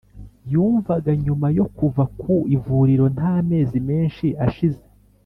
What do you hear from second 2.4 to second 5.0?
ivuriro nta mezi menshi ashize